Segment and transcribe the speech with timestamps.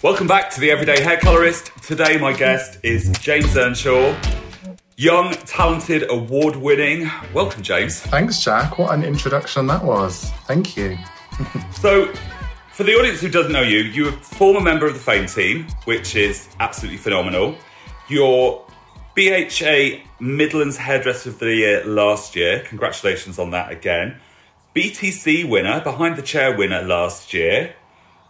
[0.00, 1.72] Welcome back to the Everyday Hair Colorist.
[1.82, 4.14] Today, my guest is James Earnshaw,
[4.96, 7.10] young, talented, award winning.
[7.34, 8.00] Welcome, James.
[8.02, 8.78] Thanks, Jack.
[8.78, 10.30] What an introduction that was.
[10.46, 10.96] Thank you.
[11.72, 12.12] So,
[12.72, 15.66] for the audience who doesn't know you, you're a former member of the Fame team,
[15.84, 17.56] which is absolutely phenomenal.
[18.08, 18.64] You're
[19.16, 22.60] BHA Midlands Hairdresser of the Year last year.
[22.60, 24.20] Congratulations on that again.
[24.76, 27.74] BTC winner, behind the chair winner last year.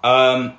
[0.02, 0.56] Um,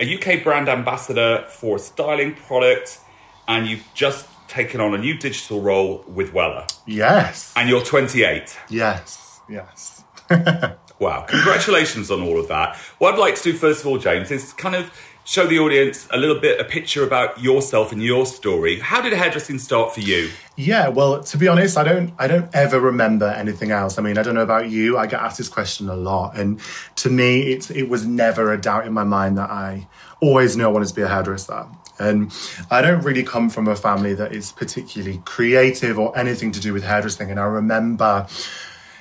[0.00, 3.00] a UK brand ambassador for a styling product,
[3.46, 6.70] and you've just taken on a new digital role with Wella.
[6.86, 7.52] Yes.
[7.56, 8.58] And you're 28.
[8.70, 9.40] Yes.
[9.48, 10.04] Yes.
[10.98, 11.22] Wow.
[11.28, 12.76] Congratulations on all of that.
[12.98, 14.90] What I'd like to do, first of all, James, is kind of
[15.28, 18.80] show the audience a little bit, a picture about yourself and your story.
[18.80, 20.30] How did hairdressing start for you?
[20.56, 23.98] Yeah, well, to be honest, I don't I don't ever remember anything else.
[23.98, 24.96] I mean, I don't know about you.
[24.96, 26.38] I get asked this question a lot.
[26.38, 26.58] And
[26.96, 29.86] to me, it's it was never a doubt in my mind that I
[30.22, 31.66] always knew I wanted to be a hairdresser.
[31.98, 32.32] And
[32.70, 36.72] I don't really come from a family that is particularly creative or anything to do
[36.72, 37.30] with hairdressing.
[37.30, 38.26] And I remember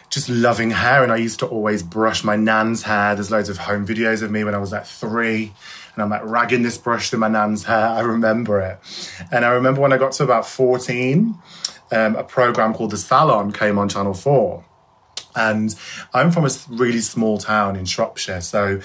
[0.09, 1.03] just loving hair.
[1.03, 3.15] And I used to always brush my nan's hair.
[3.15, 5.53] There's loads of home videos of me when I was like three.
[5.97, 7.87] And I'm like ragging this brush through my nan's hair.
[7.87, 8.79] I remember it.
[9.31, 11.35] And I remember when I got to about 14,
[11.91, 14.63] um, a program called The Salon came on Channel 4.
[15.35, 15.73] And
[16.13, 18.41] I'm from a really small town in Shropshire.
[18.41, 18.79] So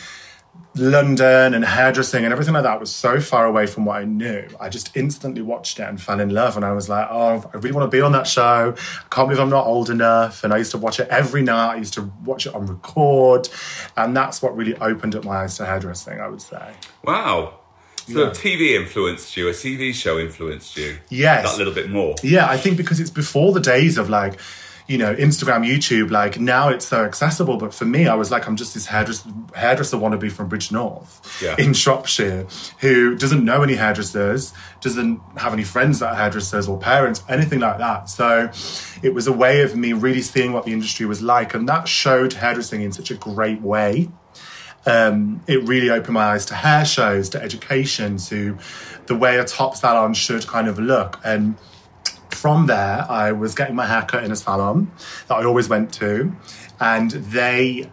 [0.75, 4.49] London and hairdressing and everything like that was so far away from what I knew.
[4.59, 6.57] I just instantly watched it and fell in love.
[6.57, 8.75] And I was like, oh, I really want to be on that show.
[8.75, 10.45] I can't believe I'm not old enough.
[10.45, 11.75] And I used to watch it every night.
[11.75, 13.51] I used to watch it on record.
[13.99, 16.73] And that's what really opened up my eyes to hairdressing, I would say.
[17.05, 17.59] Wow.
[18.07, 18.31] So Yeah.
[18.31, 20.97] TV influenced you, a TV show influenced you.
[21.09, 21.53] Yes.
[21.53, 22.15] That little bit more.
[22.23, 24.41] Yeah, I think because it's before the days of like,
[24.89, 27.57] you know, Instagram, YouTube, like now it's so accessible.
[27.57, 31.55] But for me, I was like, I'm just this hairdresser, hairdresser wannabe from Bridgnorth Yeah.
[31.59, 32.47] in Shropshire
[32.81, 37.61] who doesn't know any hairdressers, doesn't have any friends that are hairdressers or parents, anything
[37.61, 38.09] like that.
[38.09, 38.51] So
[39.03, 41.55] it was a way of me really seeing what the industry was like.
[41.55, 44.09] And that showed hairdressing in such a great way
[44.85, 48.59] um, it really opened my eyes to hair shows, to education, to
[49.07, 51.21] the way a top salon should kind of look.
[51.25, 51.57] And
[52.43, 54.91] from there, I was getting my hair cut in a salon
[55.29, 56.35] that I always went to.
[56.81, 57.89] And they,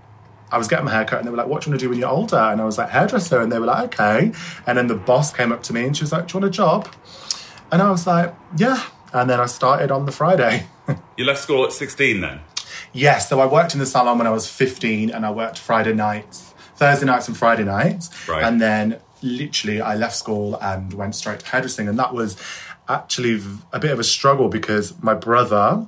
[0.52, 1.86] I was getting my hair cut and they were like, What do you want to
[1.86, 2.36] do when you're older?
[2.36, 3.40] And I was like, Hairdresser.
[3.42, 4.32] And they were like, Okay.
[4.66, 6.52] And then the boss came up to me and she was like, Do you want
[6.52, 6.90] a job?
[7.72, 8.84] And I was like, Yeah.
[9.14, 10.66] And then I started on the Friday.
[11.18, 12.40] You left school at 16 then?
[12.94, 15.94] Yes, so I worked in the salon when I was 15 and I worked Friday
[15.94, 18.10] nights, Thursday nights and Friday nights.
[18.28, 18.44] Right.
[18.44, 21.88] And then literally I left school and went straight to hairdressing.
[21.88, 22.38] And that was
[22.90, 23.42] actually
[23.72, 25.88] a bit of a struggle because my brother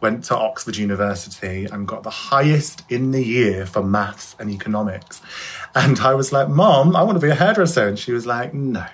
[0.00, 5.20] went to Oxford University and got the highest in the year for maths and economics.
[5.74, 7.86] And I was like, Mom, I want to be a hairdresser.
[7.88, 8.86] And she was like, No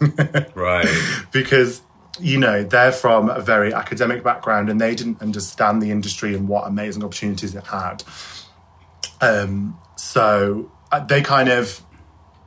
[0.54, 0.88] Right.
[1.32, 1.82] because
[2.18, 6.48] you know they're from a very academic background and they didn't understand the industry and
[6.48, 8.02] what amazing opportunities it had
[9.20, 11.82] um, so uh, they kind of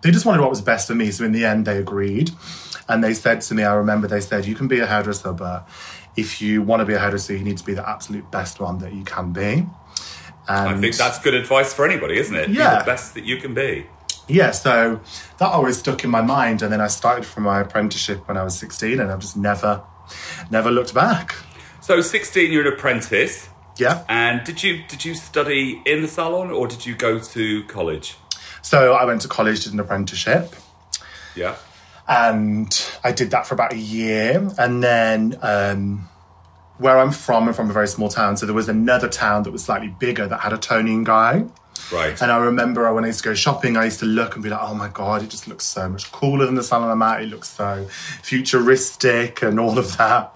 [0.01, 2.31] they just wanted what was best for me so in the end they agreed
[2.89, 5.67] and they said to me i remember they said you can be a hairdresser but
[6.17, 8.79] if you want to be a hairdresser you need to be the absolute best one
[8.79, 9.65] that you can be
[10.47, 12.47] and I think that's good advice for anybody, isn't it?
[12.47, 12.79] Be Yeah.
[12.79, 13.85] the best that you can be.
[14.27, 14.99] yeah, so
[15.37, 16.63] that always stuck in my mind.
[16.63, 19.83] And then I started from my apprenticeship when I was 16 and I've just never,
[20.49, 21.35] never looked back.
[21.81, 23.47] So 16, you're an apprentice.
[23.77, 24.03] Yeah.
[24.09, 28.15] And did you did you study in the salon or did you go to college?
[28.63, 30.55] So I went to college, did an apprenticeship,
[31.35, 31.57] Yeah.
[32.09, 34.49] And I did that for about a year.
[34.57, 36.09] And then um,
[36.79, 38.35] where I'm from, I'm from a very small town.
[38.35, 41.45] So there was another town that was slightly bigger that had a Toni and Guy.
[41.91, 42.19] Right.
[42.21, 44.49] And I remember when I used to go shopping, I used to look and be
[44.49, 47.21] like, oh my God, it just looks so much cooler than the salon I'm at.
[47.21, 47.85] It looks so
[48.23, 50.35] futuristic and all of that.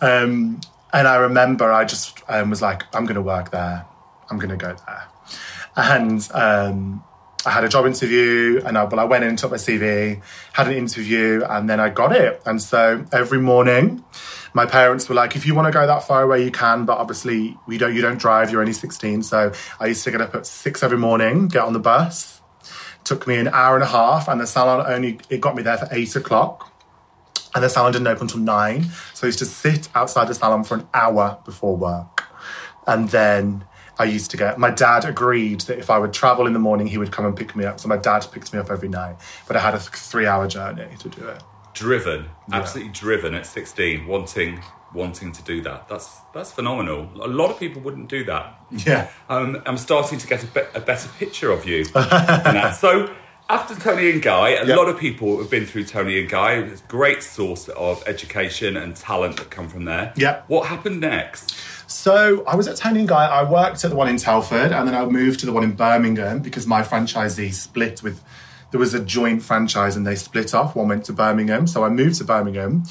[0.00, 0.60] Um,
[0.92, 3.86] and I remember I just um, was like, I'm going to work there.
[4.30, 5.08] I'm going to go there.
[5.76, 7.04] And um,
[7.46, 10.20] I had a job interview and I, well, I went in, and took my CV,
[10.52, 12.42] had an interview, and then I got it.
[12.44, 14.04] And so every morning,
[14.52, 16.98] my parents were like, if you want to go that far away, you can, but
[16.98, 19.22] obviously we don't, you don't drive, you're only 16.
[19.22, 22.40] So I used to get up at six every morning, get on the bus.
[23.04, 25.78] Took me an hour and a half, and the salon only, it got me there
[25.78, 26.72] for eight o'clock.
[27.54, 28.86] And the salon didn't open until nine.
[29.14, 32.24] So I used to sit outside the salon for an hour before work.
[32.88, 33.64] And then
[33.98, 36.86] I used to get, my dad agreed that if I would travel in the morning,
[36.86, 37.80] he would come and pick me up.
[37.80, 39.16] So my dad picked me up every night.
[39.46, 41.42] But I had a three hour journey to do it.
[41.74, 44.60] driven, absolutely driven at 16, wanting
[44.94, 45.88] wanting to do that.
[45.88, 47.08] That's that's phenomenal.
[47.22, 48.58] A lot of people wouldn't do that.
[48.70, 49.10] Yeah.
[49.28, 51.84] Um, I'm starting to get a, be- a better picture of you.
[52.72, 53.14] So,
[53.48, 54.76] after Toni and Guy, a Yep.
[54.76, 56.54] lot of people have been through Toni and Guy.
[56.54, 60.12] It's a great source of education and talent that come from there.
[60.16, 60.42] Yeah.
[60.48, 61.54] What happened next?
[61.86, 63.26] So I was at Toni and Guy.
[63.26, 65.72] I worked at the one in Telford, and then I moved to the one in
[65.72, 68.22] Birmingham because my franchisee split with.
[68.72, 70.74] There was a joint franchise, and they split off.
[70.74, 72.82] One went to Birmingham, so I moved to Birmingham,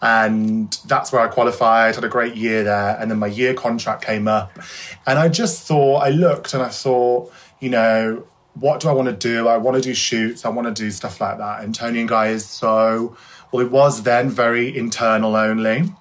[0.00, 1.94] and that's where I qualified.
[1.94, 4.58] Had a great year there, and then my year contract came up,
[5.06, 7.30] and I just thought I looked and I thought,
[7.60, 8.24] you know,
[8.54, 9.48] what do I want to do?
[9.48, 10.44] I want to do shoots.
[10.44, 11.62] I want to do stuff like that.
[11.62, 13.16] And Toni and Guy is so
[13.52, 13.64] well.
[13.64, 15.92] It was then very internal only.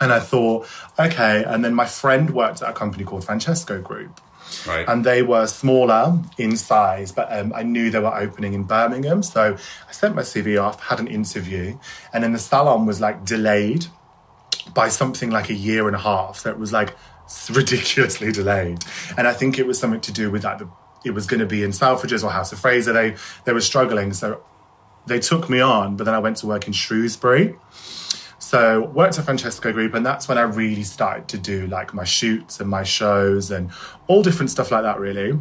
[0.00, 1.44] And I thought, okay.
[1.44, 4.20] And then my friend worked at a company called Francesco Group.
[4.66, 4.88] Right.
[4.88, 9.22] And they were smaller in size, but um, I knew they were opening in Birmingham.
[9.22, 9.56] So
[9.88, 11.78] I sent my CV off, had an interview,
[12.12, 13.86] and then the salon was like delayed
[14.74, 16.38] by something like a year and a half.
[16.38, 16.94] So it was like
[17.50, 18.84] ridiculously delayed.
[19.16, 20.68] And I think it was something to do with like the,
[21.04, 22.92] it was going to be in Selfridges or House of Fraser.
[22.92, 24.12] They, they were struggling.
[24.12, 24.42] So
[25.06, 27.56] they took me on, but then I went to work in Shrewsbury.
[28.46, 32.04] So worked at Francesco Group, and that's when I really started to do like my
[32.04, 33.72] shoots and my shows and
[34.06, 35.36] all different stuff like that, really.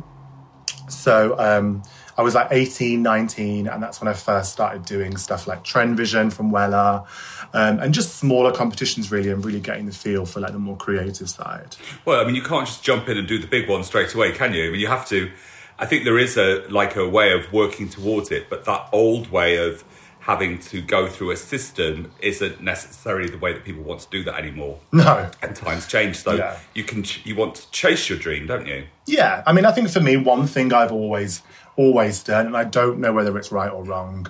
[0.90, 1.84] So um,
[2.18, 5.98] I was like 18, 19, and that's when I first started doing stuff like Trend
[5.98, 7.06] Vision from Wella
[7.54, 10.75] um, and just smaller competitions, really, and really getting the feel for like the more
[10.75, 11.75] creative side.
[12.06, 14.31] Well, I mean, you can't just jump in and do the big one straight away,
[14.31, 14.68] can you?
[14.68, 15.31] I mean, you have to.
[15.78, 19.30] I think there is a like a way of working towards it, but that old
[19.30, 19.84] way of
[20.25, 24.24] having to go through a system isn't necessarily the way that people want to do
[24.24, 24.80] that anymore.
[24.92, 25.30] No.
[25.44, 26.57] And times change, so Yeah.
[26.74, 28.86] you can ch- you want to chase your dream, don't you?
[29.06, 31.44] Yeah, I mean, I think for me, one thing I've always,
[31.77, 34.25] always done, and I don't know whether it's right or wrong,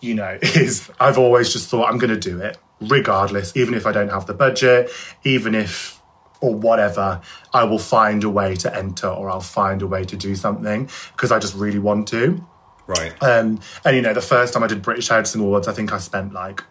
[0.00, 3.86] you know, is I've always just thought I'm going to do it regardless, even if
[3.86, 4.90] I don't have the budget,
[5.24, 6.00] even if,
[6.40, 7.20] or whatever,
[7.52, 10.88] I will find a way to enter or I'll find a way to do something
[11.12, 12.46] because I just really want to.
[12.86, 13.12] Right.
[13.22, 15.98] Um, and you know, the first time I did British Hairdressing Awards, I think I
[15.98, 16.62] spent like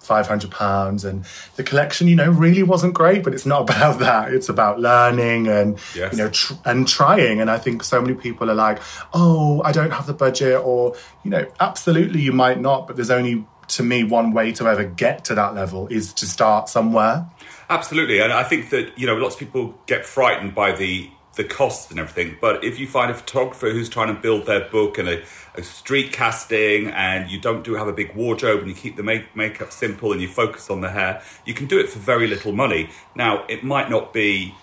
[0.00, 1.24] five hundred pounds, and
[1.56, 3.22] the collection, you know, really wasn't great.
[3.22, 4.34] But it's not about that.
[4.34, 6.12] It's about learning and Yes.
[6.12, 7.40] you know, tr- and trying.
[7.40, 8.80] And I think so many people are like,
[9.14, 13.10] "Oh, I don't have the budget," or you know, absolutely, you might not, but there's
[13.10, 17.24] only to me one way to ever get to that level is to start somewhere.
[17.70, 21.44] Absolutely, and I think that you know lots of people get frightened by the the
[21.44, 22.36] costs and everything.
[22.40, 25.22] But if you find a photographer who's trying to build their book and a,
[25.54, 29.02] a street casting, and you don't do have a big wardrobe, and you keep the
[29.02, 32.26] make, makeup simple, and you focus on the hair, you can do it for very
[32.26, 32.90] little money.
[33.14, 34.54] Now, it might not be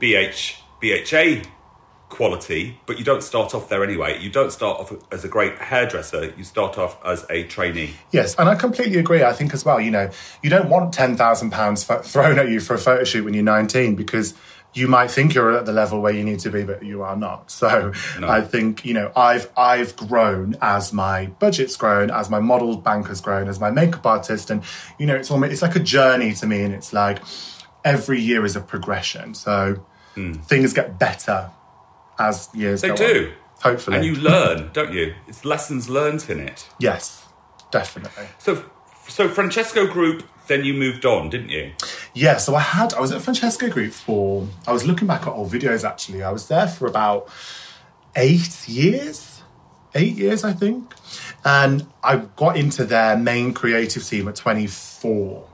[0.00, 1.48] BH BHA
[2.08, 4.18] quality, but you don't start off there anyway.
[4.20, 6.32] You don't start off as a great hairdresser.
[6.36, 7.94] You start off as a trainee.
[8.10, 9.22] Yes, and I completely agree.
[9.22, 10.10] I think as well, you know,
[10.42, 13.42] you don't want ten thousand pounds thrown at you for a photo shoot when you're
[13.42, 14.34] 19 because
[14.78, 17.16] you might think you're at the level where you need to be, but you are
[17.16, 17.50] not.
[17.50, 18.28] So No.
[18.28, 23.08] I think you know, I've I've grown as my budget's grown, as my model bank
[23.08, 24.62] has grown, as my makeup artist, and
[24.98, 27.18] you know, it's almost it's like a journey to me, and it's like
[27.84, 29.34] every year is a progression.
[29.34, 29.84] So
[30.14, 30.34] hmm.
[30.34, 31.50] things get better
[32.18, 32.82] as years.
[32.82, 33.26] They go do.
[33.28, 33.72] on.
[33.72, 35.14] Hopefully, And you learn, don't you?
[35.26, 36.68] It's lessons learned in it.
[36.78, 37.26] yes,
[37.72, 38.26] definitely.
[38.38, 38.64] So,
[39.08, 40.22] so Francesco Group.
[40.48, 41.72] Then you moved on, didn't you?
[42.14, 45.28] Yeah, so I had I was at Francesco Group for I was looking back at
[45.28, 46.22] old videos actually.
[46.22, 47.28] I was there for about
[48.16, 49.42] eight years.
[49.94, 50.92] Eight years, I think.
[51.44, 55.48] And I got into their main creative team at 24.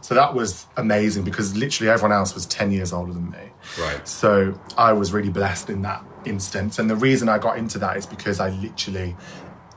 [0.00, 3.50] So that was amazing because literally everyone else was 10 years older than me.
[3.76, 4.06] Right.
[4.06, 6.78] So I was really blessed in that instance.
[6.78, 9.16] And the reason I got into that is because I literally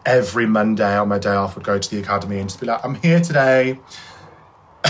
[0.06, 2.84] every Monday on my day off would go to the academy and just be like,
[2.84, 3.80] I'm here today.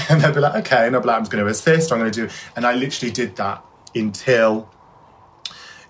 [0.11, 0.87] And they'd be like, okay.
[0.87, 2.33] And I'd be like, I'm going to assist, I'm going to do.
[2.55, 3.63] And I literally did that
[3.93, 4.69] until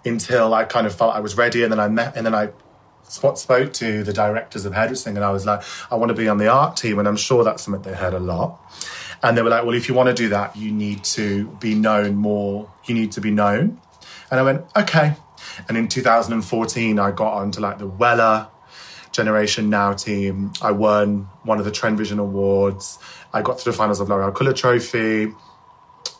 [0.05, 1.63] until I kind of felt I was ready.
[1.63, 2.49] And then I met, and then I
[3.03, 6.27] spot spoke to the directors of hairdressing and I was like, I want to be
[6.27, 6.99] on the art team.
[6.99, 8.59] And I'm sure that's something they heard a lot.
[9.21, 11.75] And they were like, well, if you want to do that, you need to be
[11.75, 12.71] known more.
[12.85, 13.81] You need to be known.
[14.31, 15.15] And I went, okay.
[15.67, 18.49] And in 2014, I got onto like the Wella
[19.11, 20.53] Generation Now team.
[20.61, 22.99] I won one of the Trend Vision Awards.
[23.33, 25.33] I got to the finals of L'Oreal Colour Trophy.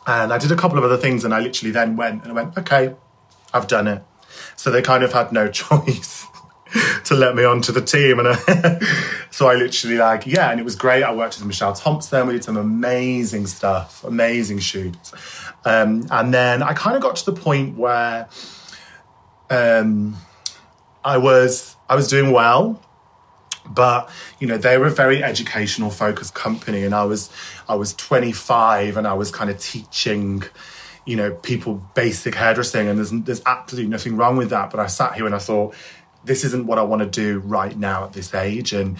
[0.06, 1.24] And I did a couple of other things.
[1.24, 2.94] And I literally then went and I went, okay,
[3.52, 4.02] I've done it.
[4.56, 6.26] So they kind of had no choice
[7.04, 8.18] to let me onto the team.
[8.20, 11.02] And I, so I literally like, yeah, and it was great.
[11.02, 12.26] I worked with Michelle Thompson.
[12.26, 15.12] We did some amazing stuff, amazing shoots.
[15.64, 18.28] Um, and then I kind of got to the point where
[19.50, 20.16] um,
[21.04, 22.80] I was I was doing well,
[23.70, 27.30] but you know they were a very educational focused company, and I was
[27.68, 30.42] I was 25 and I was kind of teaching
[31.06, 34.70] you know people basic hairdressing, and there's there's absolutely nothing wrong with that.
[34.70, 35.74] But I sat here and I thought
[36.24, 38.72] this isn't what I want to do right now at this age.
[38.74, 38.98] And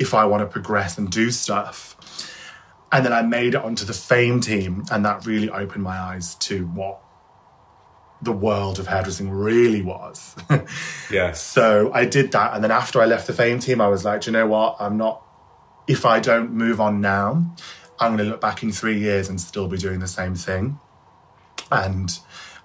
[0.00, 1.96] if I want to progress and do stuff.
[2.90, 6.34] And then I made it onto the fame team, and that really opened my eyes
[6.36, 7.00] to what
[8.22, 10.36] the world of hairdressing really was.
[11.10, 11.42] Yes.
[11.42, 12.54] So I did that.
[12.54, 14.76] And then after I left the fame team, I was like, Do you know what?
[14.78, 15.26] I'm not,
[15.88, 17.52] if I don't move on now,
[17.98, 20.78] I'm going to look back in three years and still be doing the same thing.
[21.72, 22.16] And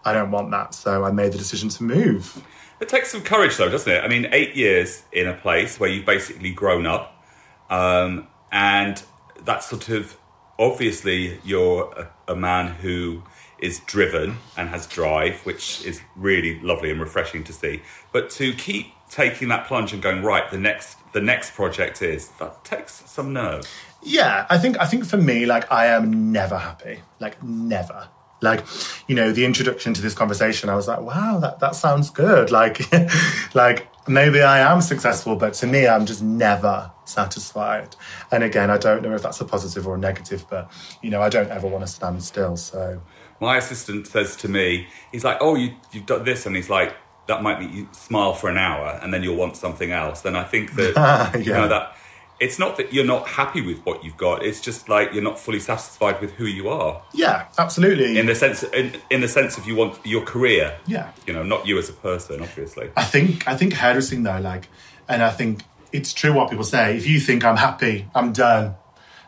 [0.05, 0.75] I don't want that.
[0.75, 2.43] So I made the decision to move.
[2.79, 4.03] It takes some courage, though, doesn't it?
[4.03, 7.25] I mean, eight years in a place where you've basically grown up,
[7.69, 9.01] um, and
[9.43, 10.17] that's sort of
[10.59, 11.91] obviously you're
[12.27, 13.23] a, a man who
[13.65, 17.81] is driven and has drive, which is really lovely and refreshing to see.
[18.13, 22.29] But to keep taking that plunge and going right, the next the next project is
[22.39, 23.67] that takes some nerve.
[24.03, 26.99] Yeah, I think I think for me, like I am never happy.
[27.19, 28.07] Like never.
[28.41, 28.63] Like,
[29.07, 32.51] you know, the introduction to this conversation, I was like, wow, that, that sounds good.
[32.51, 32.79] Like
[33.55, 37.95] like maybe I am successful, but to me I'm just never satisfied.
[38.31, 40.71] And again, I don't know if that's a positive or a negative, but
[41.01, 42.57] you know, I don't ever want to stand still.
[42.57, 43.01] So
[43.41, 46.95] My assistant says to me, he's like, "Oh, you you've done this," and he's like,
[47.27, 50.35] "That might make you smile for an hour, and then you'll want something else." Then
[50.35, 51.97] I think that you know that
[52.39, 55.39] it's not that you're not happy with what you've got; it's just like you're not
[55.39, 57.01] fully satisfied with who you are.
[57.13, 58.17] yeah, absolutely.
[58.17, 61.11] In the sense, in, in the sense of you want your career, Yeah.
[61.25, 62.89] you know, not you as a person, obviously.
[62.97, 64.67] I think I think hairdressing though, like,
[65.07, 66.97] and I think it's true what people say.
[66.97, 68.75] If you think I'm happy, I'm done.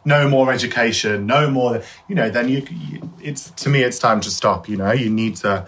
[0.05, 1.81] No more education, no more.
[2.07, 2.65] You know, then you.
[2.69, 4.69] you- It's to me, it's time to stop.
[4.69, 5.65] You know, you need to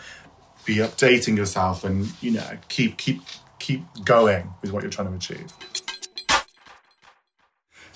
[0.66, 3.22] be updating yourself and you know keep keep
[3.60, 5.48] keep going with what you're trying to achieve.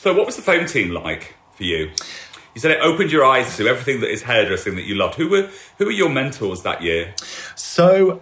[0.03, 1.89] So, what was the Fame team like for you?
[2.53, 5.15] You said it opened your eyes to everything that is hairdressing that you loved.
[5.15, 7.13] Who were who were your mentors that year?
[7.55, 8.21] So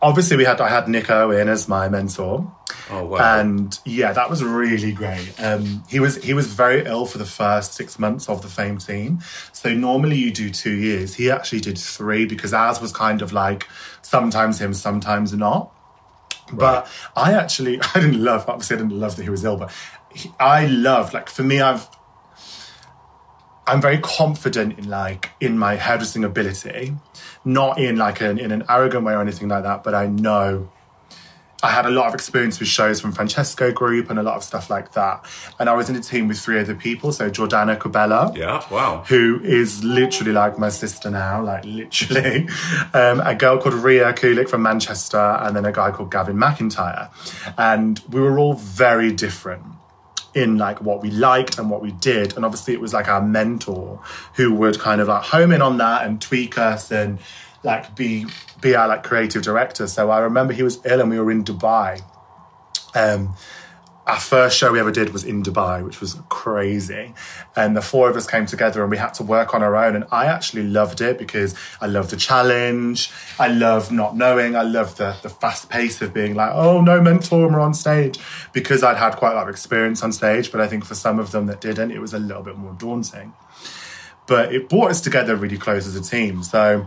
[0.00, 2.54] obviously, we had I had Nick Owen as my mentor.
[2.90, 3.40] Oh wow!
[3.40, 5.34] and yeah, that was really great.
[5.42, 8.78] Um, he was he was very ill for the first six months of the Fame
[8.78, 9.18] team.
[9.52, 11.16] So normally you do two years.
[11.16, 13.66] He actually did three because ours was kind of like
[14.00, 15.72] sometimes him, sometimes not.
[16.52, 19.72] But I actually I didn't love obviously I didn't love that he was ill, but
[20.38, 21.88] I love like for me I've
[23.66, 26.94] I'm very confident in like in my hairdressing ability,
[27.44, 29.82] not in like an in an arrogant way or anything like that.
[29.82, 30.70] But I know
[31.62, 34.44] I had a lot of experience with shows from Francesco Group and a lot of
[34.44, 35.24] stuff like that.
[35.58, 37.10] And I was in a team with three other people.
[37.12, 39.02] So Jordana Cabela, yeah, wow.
[39.08, 42.48] who is literally like my sister now, like literally.
[42.94, 47.10] Um, a girl called Ria Kulik from Manchester, and then a guy called Gavin McIntyre.
[47.58, 49.64] And we were all very different
[50.36, 52.36] in like what we liked and what we did.
[52.36, 54.00] And obviously it was like our mentor
[54.34, 57.18] who would kind of like home in on that and tweak us and
[57.62, 58.26] like be
[58.60, 59.86] be our like creative director.
[59.86, 62.02] So I remember he was ill and we were in Dubai.
[62.94, 63.34] Um
[64.06, 67.12] our first show we ever did was in Dubai, which was crazy.
[67.56, 69.96] And the four of us came together and we had to work on our own.
[69.96, 73.10] And I actually loved it because I love the challenge.
[73.40, 74.54] I love not knowing.
[74.54, 78.20] I love the, the fast pace of being like, oh, no mentor, we're on stage.
[78.52, 80.52] Because I'd had quite a lot of experience on stage.
[80.52, 82.74] But I think for some of them that didn't, it was a little bit more
[82.74, 83.32] daunting.
[84.28, 86.44] But it brought us together really close as a team.
[86.44, 86.86] So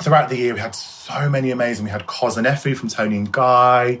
[0.00, 1.84] throughout the year, we had so many amazing.
[1.84, 3.98] We had Cos and Effie from Toni and Guy.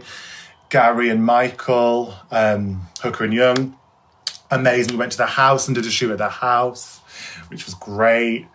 [0.70, 3.76] Gary and Michael, um, Hooker and Young.
[4.50, 4.92] Amazing.
[4.92, 6.98] We went to the house and did a shoot at the house,
[7.48, 8.46] which was great.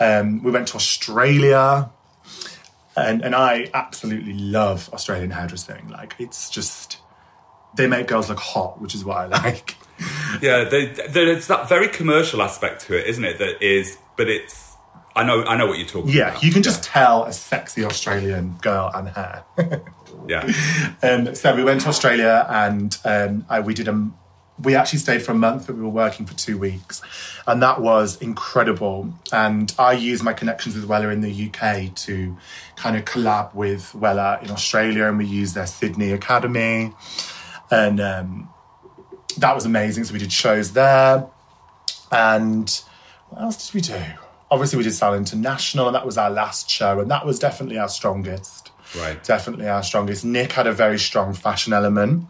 [0.00, 1.90] Um, we went to Australia.
[2.96, 5.88] And, and I absolutely love Australian hairdressing.
[5.88, 6.98] Like, it's just,
[7.76, 9.76] they make girls look hot, which is what I like.
[10.42, 13.38] Yeah, there, there's that very commercial aspect to it, isn't it?
[13.38, 14.66] That is, but it's.
[15.16, 16.42] I know, I know what you're talking Yeah, about.
[16.44, 19.44] you can just tell a sexy Australian girl and hair.
[20.26, 20.50] Yeah,
[21.02, 24.10] Um, so we went to Australia and um, I, we did a.
[24.60, 27.00] We actually stayed for a month, but we were working for two weeks,
[27.46, 29.14] and that was incredible.
[29.32, 32.36] And I used my connections with Wella in the UK to
[32.74, 36.92] kind of collab with Wella in Australia, and we used their Sydney Academy,
[37.70, 38.48] and um,
[39.36, 40.02] that was amazing.
[40.02, 41.28] So we did shows there,
[42.10, 42.68] and
[43.28, 44.02] what else did we do?
[44.50, 47.78] Obviously, we did Sal International, and that was our last show, and that was definitely
[47.78, 49.22] our strongest right.
[49.22, 50.24] definitely our strongest.
[50.24, 52.26] Nick had a very strong fashion element.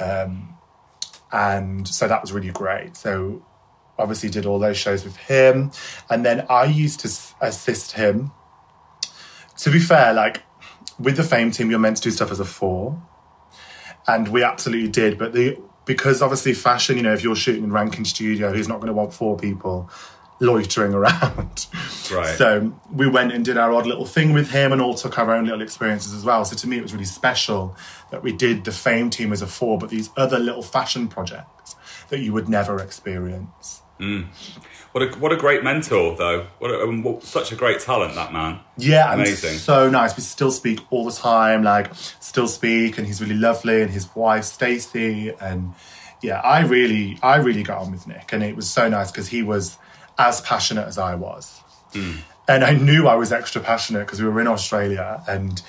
[0.00, 0.54] Um,
[1.32, 2.96] and so that was really great.
[2.96, 3.44] So
[3.98, 5.72] obviously did all those shows with him.
[6.08, 7.08] And then I used to
[7.40, 8.30] assist him.
[9.58, 10.42] To be fair, like
[10.98, 13.02] with the fame team, you're meant to do stuff as a four.
[14.06, 15.18] And we absolutely did.
[15.18, 18.76] But the because obviously fashion, you know, if you're shooting in Rankin Studio, he's not
[18.76, 19.90] going to want four people
[20.38, 21.66] loitering around.
[22.10, 22.36] Right.
[22.36, 25.34] So we went and did our odd little thing with him and all took our
[25.34, 26.44] own little experiences as well.
[26.44, 27.76] So to me, it was really special
[28.10, 31.76] that we did the Fame team as a four, but these other little fashion projects
[32.08, 33.82] that you would never experience.
[34.00, 34.26] Mm.
[34.92, 36.46] What a what a great mentor though.
[36.58, 38.60] What, a, what such a great talent that man.
[38.76, 39.58] Yeah, Amazing.
[39.58, 40.16] so nice.
[40.16, 44.14] We still speak all the time, like still speak, and he's really lovely, and his
[44.14, 45.74] wife Stacey, and
[46.22, 49.28] yeah, I really, I really got on with Nick, and it was so nice because
[49.28, 49.76] he was
[50.16, 51.57] as passionate as I was,
[51.92, 52.18] Mm.
[52.46, 55.60] and I knew I was extra passionate because we were in Australia, and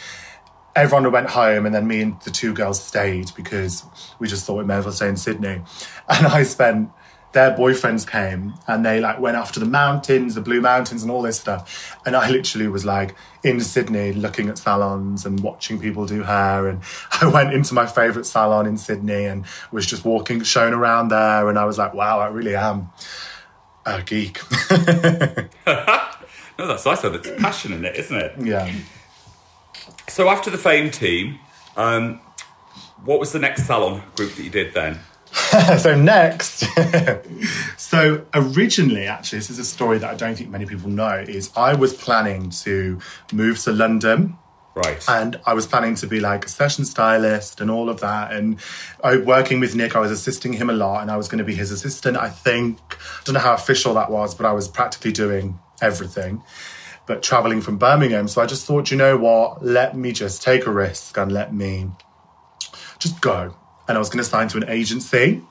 [0.75, 3.83] everyone went home, and then me and the two girls stayed because
[4.19, 5.61] we just thought we may as well stay in Sydney,
[6.09, 6.91] and I spent
[7.31, 11.21] their boyfriends came and they like went after the mountains, the Blue Mountains, and all
[11.21, 11.95] this stuff.
[12.05, 16.67] And I literally was like in Sydney looking at salons and watching people do hair.
[16.67, 16.81] And
[17.21, 21.49] I went into my favourite salon in Sydney and was just walking, shown around there.
[21.49, 22.89] And I was like, wow, I really am
[23.85, 24.39] a geek.
[26.59, 27.09] No, that's nice though.
[27.09, 28.33] There's passion in it, isn't it?
[28.41, 28.69] yeah.
[30.09, 31.39] So after the Fame team,
[31.77, 32.19] um,
[33.05, 34.99] what was the next salon group that you did then?
[35.77, 36.65] so next
[37.77, 41.51] so originally actually this is a story that i don't think many people know is
[41.55, 42.99] i was planning to
[43.31, 44.35] move to london
[44.75, 45.03] Right.
[45.09, 48.31] and I was planning to be like a session stylist and all of that.
[48.31, 48.59] And
[49.03, 51.43] I, working with Nick, I was assisting him a lot, and I was going to
[51.43, 52.15] be his assistant.
[52.17, 56.43] I think I don't know how official that was, but I was practically doing everything.
[57.07, 59.65] But traveling from Birmingham, so I just thought, you know what?
[59.65, 61.89] Let me just take a risk and let me
[62.99, 63.55] just go.
[63.87, 65.41] And I was going to sign to an agency.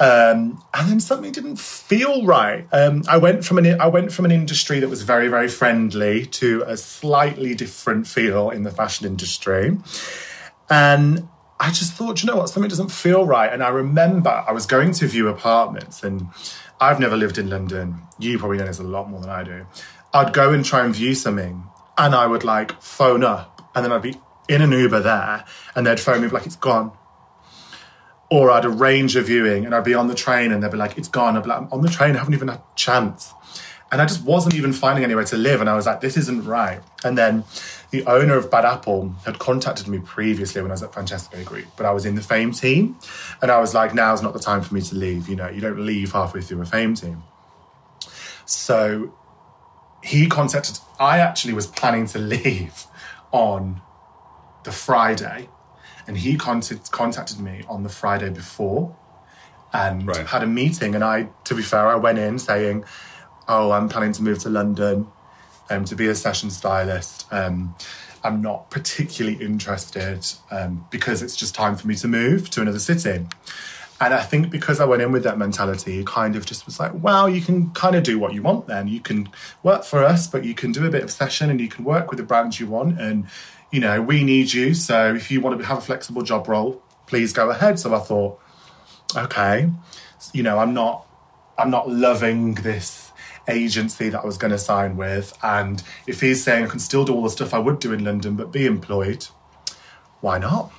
[0.00, 2.66] Um, and then something didn't feel right.
[2.72, 6.26] Um, I went from an I went from an industry that was very very friendly
[6.26, 9.78] to a slightly different feel in the fashion industry,
[10.68, 11.28] and
[11.60, 13.52] I just thought, you know what, something doesn't feel right.
[13.52, 16.26] And I remember I was going to view apartments, and
[16.80, 18.00] I've never lived in London.
[18.18, 19.64] You probably know this a lot more than I do.
[20.12, 21.62] I'd go and try and view something,
[21.96, 24.16] and I would like phone up, and then I'd be
[24.48, 25.44] in an Uber there,
[25.76, 26.90] and they'd phone me like it's gone
[28.30, 30.96] or I'd arrange a viewing and I'd be on the train and they'd be like,
[30.98, 31.36] it's gone.
[31.36, 33.32] I'd be like, I'm on the train, I haven't even had a chance.
[33.92, 35.60] And I just wasn't even finding anywhere to live.
[35.60, 36.80] And I was like, this isn't right.
[37.04, 37.44] And then
[37.90, 41.66] the owner of Bad Apple had contacted me previously when I was at Francesco Group,
[41.76, 42.96] but I was in the Fame team.
[43.40, 45.28] And I was like, now's not the time for me to leave.
[45.28, 47.22] You know, you don't leave halfway through a Fame team.
[48.46, 49.14] So
[50.02, 52.86] he contacted, I actually was planning to leave
[53.30, 53.80] on
[54.64, 55.48] the Friday
[56.06, 58.94] and he contact, contacted me on the Friday before
[59.72, 60.26] and Right.
[60.26, 60.94] had a meeting.
[60.94, 62.84] And I, to be fair, I went in saying,
[63.48, 65.06] "Oh, I'm planning to move to London
[65.70, 67.26] um, to be a session stylist.
[67.32, 67.74] Um,
[68.22, 72.78] I'm not particularly interested um, because it's just time for me to move to another
[72.78, 73.26] city."
[74.00, 76.80] And I think because I went in with that mentality, it kind of just was
[76.80, 78.88] like, well, you can kind of do what you want then.
[78.88, 79.28] You can
[79.62, 82.10] work for us, but you can do a bit of session and you can work
[82.10, 83.00] with the brands you want.
[83.00, 83.26] And,
[83.74, 84.72] you know, we need you.
[84.72, 87.80] So if you want to have a flexible job role, please go ahead.
[87.80, 88.40] So I thought,
[89.16, 89.68] okay,
[90.32, 91.04] you know, I'm not,
[91.58, 93.10] I'm not loving this
[93.48, 95.36] agency that I was going to sign with.
[95.42, 98.04] And if he's saying I can still do all the stuff I would do in
[98.04, 99.26] London, but be employed,
[100.20, 100.72] why not?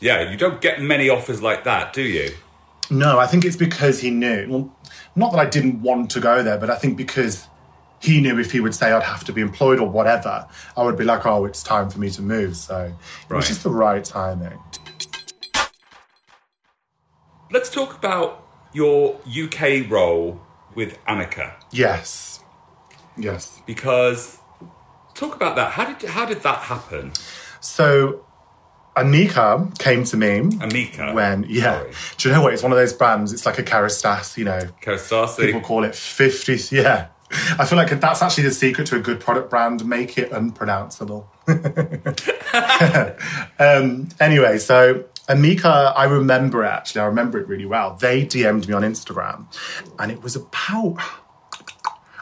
[0.00, 2.30] Yeah, you don't get many offers like that, do you?
[2.90, 4.46] No, I think it's because he knew.
[4.48, 4.76] Well,
[5.14, 7.46] not that I didn't want to go there, but I think because
[8.00, 10.96] he knew if he would say I'd have to be employed or whatever, I would
[10.96, 12.56] be like, oh, it's time for me to move.
[12.56, 12.92] So it
[13.28, 13.36] Right.
[13.36, 14.58] was just the right timing.
[17.50, 20.40] Let's talk about your UK role
[20.74, 22.40] with Amica Yes.
[23.16, 23.60] Yes.
[23.66, 24.38] because
[25.14, 25.72] talk about that.
[25.72, 27.12] How did how did that happen?
[27.60, 28.24] So
[28.96, 31.12] Anika came to me Amica.
[31.14, 31.62] when, yeah.
[31.80, 31.92] Sorry.
[32.18, 32.52] Do you know what?
[32.52, 33.32] It's one of those brands.
[33.32, 34.60] It's like a Kerastase, you know.
[34.82, 35.38] Kerastase.
[35.38, 36.74] People call it 50.
[36.76, 37.08] Yeah.
[37.30, 39.84] I feel like that's actually the secret to a good product brand.
[39.84, 41.30] Make it unpronounceable.
[43.58, 47.02] um, anyway, so Amika, I remember it actually.
[47.02, 47.96] I remember it really well.
[47.96, 49.46] They DM'd me on Instagram,
[49.98, 50.96] and it was about.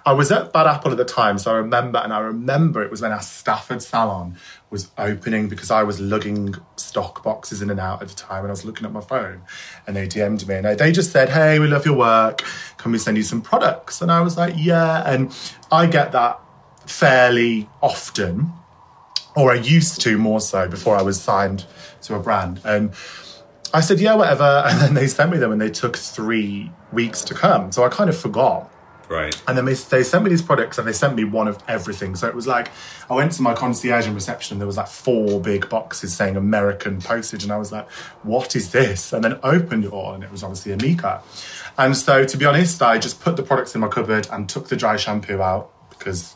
[0.04, 2.92] I was at Bad Apple at the time, so I remember, and I remember it
[2.92, 4.36] was when our Stafford salon
[4.70, 8.48] was opening because I was lugging stock boxes in and out at the time, and
[8.48, 9.42] I was looking at my phone,
[9.86, 12.42] and they DM'd me, and they- just said, "Hey, we love your work.
[12.78, 15.32] Can we send you some products?" And I was like, "Yeah," and
[15.70, 16.40] I get that
[16.86, 18.52] fairly often
[19.36, 21.66] or I used to more so before I was signed
[22.02, 22.60] to a brand.
[22.64, 22.92] And
[23.72, 24.64] I said, yeah, whatever.
[24.66, 27.70] And then they sent me them and they took three weeks to come.
[27.70, 28.70] So I kind of forgot.
[29.08, 29.40] Right.
[29.46, 32.16] And then they, they sent me these products and they sent me one of everything.
[32.16, 32.70] So it was like,
[33.08, 36.36] I went to my concierge and reception and there was like four big boxes saying
[36.36, 37.44] American postage.
[37.44, 37.88] And I was like,
[38.22, 39.12] what is this?
[39.12, 41.22] And then opened it all and it was obviously Amika.
[41.78, 44.68] And so, to be honest, I just put the products in my cupboard and took
[44.68, 46.34] the dry shampoo out because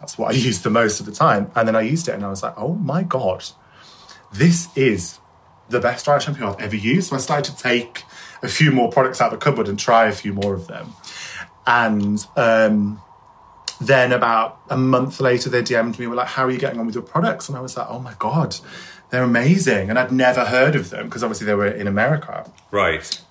[0.00, 1.50] that's what I used the most of the time.
[1.54, 3.44] And then I used it and I was like, oh my God,
[4.32, 5.18] this is
[5.68, 7.10] the best dry shampoo I've ever used.
[7.10, 8.04] So I started to take
[8.42, 10.92] a few more products out of the cupboard and try a few more of them.
[11.70, 13.00] And um,
[13.80, 16.86] then about a month later, they DM'd me, were like, how are you getting on
[16.86, 17.48] with your products?
[17.48, 18.56] And I was like, oh my God,
[19.10, 19.88] they're amazing.
[19.88, 22.50] And I'd never heard of them because obviously they were in America.
[22.72, 23.22] Right.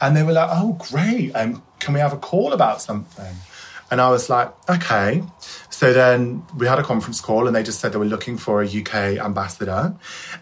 [0.00, 1.32] And they were like, oh, great.
[1.32, 3.34] Um, can we have a call about something?
[3.90, 5.24] And I was like, okay.
[5.70, 8.62] So then we had a conference call and they just said they were looking for
[8.62, 9.94] a UK ambassador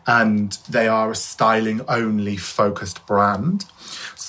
[0.06, 3.64] and they are a styling only focused brand.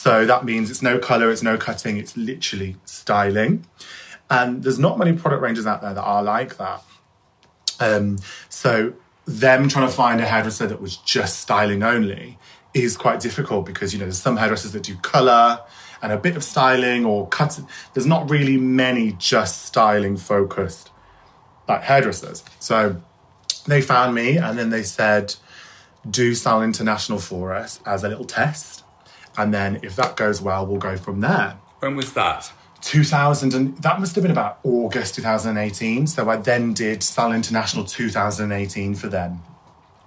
[0.08, 3.66] So that means it's no color, it's no cutting, it's literally styling.
[4.30, 6.82] And there's not many product ranges out there that are like that.
[7.82, 8.18] Um,
[8.48, 8.94] so
[9.26, 12.40] them trying to find a hairdresser that was just styling only
[12.74, 15.60] is quite difficult because you know there's some hairdressers that do color
[16.02, 17.60] and a bit of styling or cuts.
[17.94, 20.90] There's not really many just styling focused
[21.68, 22.46] like hairdressers.
[22.60, 23.02] So
[23.66, 25.36] they found me and then they said,
[26.10, 28.86] do Style International for us as a little test.
[29.38, 31.58] And then if that goes well, we'll go from there.
[31.80, 32.52] When was that?
[32.82, 36.08] 2000 and that must have been about August 2018.
[36.08, 39.42] So I then did Style International 2018 for them.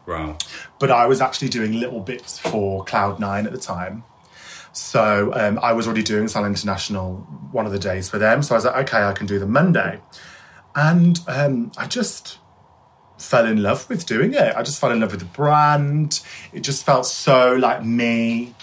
[0.06, 0.38] Wow.
[0.78, 4.04] But I was actually doing little bits for Cloud9 at the time.
[4.72, 7.16] So um, I was already doing Style International
[7.52, 8.42] one of the days for them.
[8.42, 10.00] So I was like, okay, I can do the Monday.
[10.74, 12.38] And um, I just
[13.18, 14.54] fell in love with doing it.
[14.56, 16.20] I just fell in love with the brand.
[16.52, 18.54] It just felt so like me.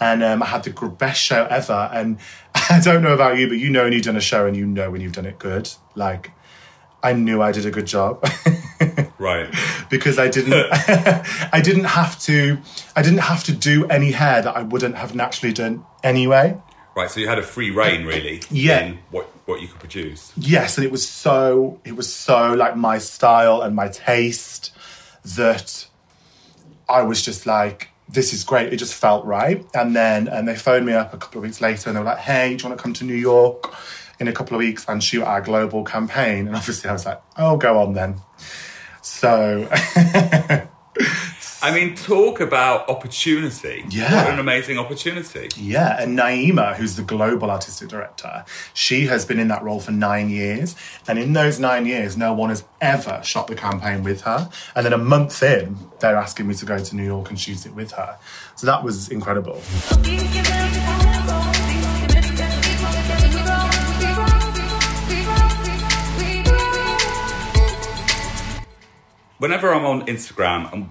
[0.00, 1.90] And um, I had the best show ever.
[1.92, 2.18] And
[2.54, 4.66] I don't know about you, but you know when you've done a show and you
[4.66, 5.70] know when you've done it good.
[5.94, 6.30] Like,
[7.02, 8.26] I knew I did a good job.
[9.18, 9.54] right.
[9.90, 10.54] because I didn't
[11.52, 12.58] I didn't have to
[12.96, 16.56] I didn't have to do any hair that I wouldn't have naturally done anyway.
[16.96, 18.80] Right, so you had a free reign really Yeah.
[18.80, 20.32] in what what you could produce.
[20.36, 24.72] Yes, and it was so it was so like my style and my taste
[25.36, 25.86] that
[26.88, 28.72] I was just like this is great.
[28.72, 29.64] It just felt right.
[29.74, 32.06] And then and they phoned me up a couple of weeks later and they were
[32.06, 33.72] like, "Hey, do you want to come to New York
[34.18, 37.22] in a couple of weeks and shoot our global campaign?" And obviously I was like,
[37.36, 38.20] "Oh, go on then."
[39.02, 39.68] So
[41.62, 43.84] I mean, talk about opportunity.
[43.90, 44.24] Yeah.
[44.24, 45.50] What an amazing opportunity.
[45.56, 49.92] Yeah, and Naima, who's the global artistic director, she has been in that role for
[49.92, 50.74] nine years.
[51.06, 54.48] And in those nine years, no one has ever shot the campaign with her.
[54.74, 57.66] And then a month in, they're asking me to go to New York and shoot
[57.66, 58.16] it with her.
[58.56, 59.60] So that was incredible.
[69.36, 70.90] Whenever I'm on Instagram and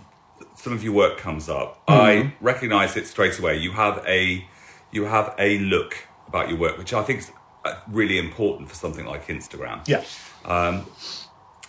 [0.60, 3.58] some of your work comes up, I recognize it straight away.
[3.58, 4.45] You have a
[4.91, 5.95] you have a look
[6.28, 7.32] about your work, which I think is
[7.63, 9.88] uh, really important for something like Instagram.
[9.88, 10.04] Yeah.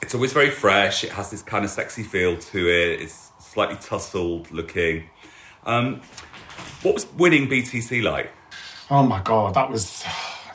[0.02, 1.04] It's always very fresh.
[1.04, 3.00] It has this kind of sexy feel to it.
[3.00, 5.10] It's slightly tussled looking.
[5.64, 6.00] Um,
[6.82, 8.32] what was winning BTC like?
[8.90, 10.04] Oh my God, that was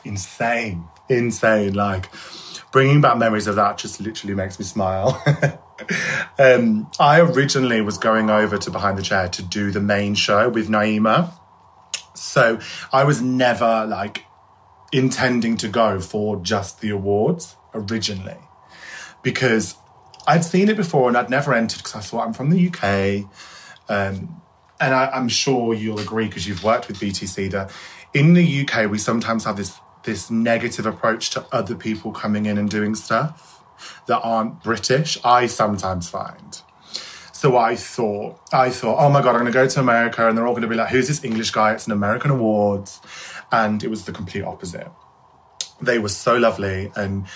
[0.04, 0.84] insane.
[1.08, 1.74] Insane.
[1.74, 2.10] Like,
[2.72, 5.22] bringing back memories of that just literally makes me smile.
[6.38, 10.48] um, I originally was going over to Behind the Chair to do the main show
[10.48, 11.32] with Naima.
[12.14, 12.60] So
[12.92, 14.24] I was never like
[14.92, 18.38] intending to go for just the awards originally
[19.22, 19.76] because
[20.26, 23.28] I'd seen it before and I'd never entered because I thought I'm from the UK.
[23.88, 24.40] Um,
[24.80, 27.70] and I, I'm sure you'll agree because you've worked with BTC that
[28.14, 32.58] in the UK we sometimes have this this negative approach to other people coming in
[32.58, 33.64] and doing stuff
[34.06, 35.18] that aren't British.
[35.24, 36.60] I sometimes find.
[37.32, 40.36] So I thought, I thought, oh my god, I'm going to go to America, and
[40.36, 41.72] they're all going to be like, "Who's this English guy?
[41.72, 43.00] It's an American awards,"
[43.52, 44.88] and it was the complete opposite.
[45.80, 47.26] They were so lovely, and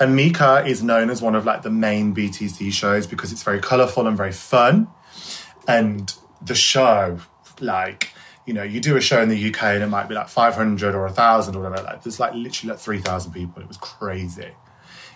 [0.00, 4.06] Amika is known as one of like the main BTC shows because it's very colourful
[4.06, 4.88] and very fun,
[5.68, 7.18] and the show,
[7.60, 8.14] like
[8.46, 10.94] you know, you do a show in the UK and it might be like 500
[10.94, 11.84] or 1,000 or whatever.
[11.84, 13.62] Like, there's like literally like 3,000 people.
[13.62, 14.50] It was crazy.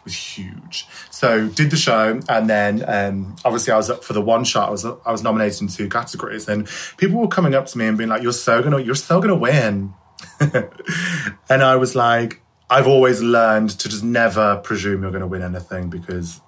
[0.04, 0.86] Was huge.
[1.10, 4.68] So did the show, and then um, obviously I was up for the one shot.
[4.68, 7.86] I was I was nominated in two categories, and people were coming up to me
[7.86, 9.94] and being like, "You're so gonna, you're so gonna win,"
[10.40, 15.88] and I was like, "I've always learned to just never presume you're gonna win anything
[15.90, 16.40] because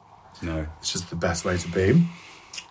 [0.42, 0.66] No.
[0.80, 2.06] it's just the best way to be."